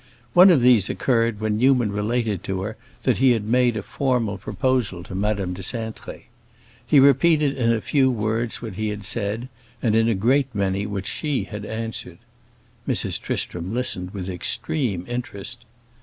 One 0.33 0.49
of 0.49 0.61
these 0.61 0.89
occurred 0.89 1.39
when 1.39 1.59
Newman 1.59 1.91
related 1.91 2.43
to 2.45 2.63
her 2.63 2.75
that 3.03 3.17
he 3.17 3.33
had 3.33 3.43
made 3.43 3.77
a 3.77 3.83
formal 3.83 4.39
proposal 4.39 5.03
to 5.03 5.13
Madame 5.13 5.53
de 5.53 5.61
Cintré. 5.61 6.23
He 6.87 6.99
repeated 6.99 7.55
in 7.55 7.71
a 7.71 7.81
few 7.81 8.09
words 8.09 8.63
what 8.63 8.73
he 8.73 8.87
had 8.89 9.05
said, 9.05 9.47
and 9.79 9.95
in 9.95 10.09
a 10.09 10.15
great 10.15 10.47
many 10.55 10.87
what 10.87 11.05
she 11.05 11.43
had 11.43 11.65
answered. 11.65 12.17
Mrs. 12.87 13.21
Tristram 13.21 13.75
listened 13.75 14.09
with 14.09 14.27
extreme 14.27 15.05
interest. 15.07 15.65